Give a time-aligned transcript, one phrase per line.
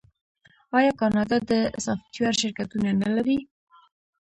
[0.77, 1.51] آیا کاناډا د
[1.85, 3.37] سافټویر شرکتونه نلري؟